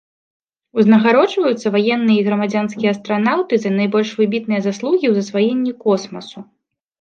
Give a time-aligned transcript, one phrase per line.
[0.83, 6.39] Узнагароджваюцца ваенныя і грамадзянскія астранаўты за найбольш выбітныя заслугі ў засваенні космасу.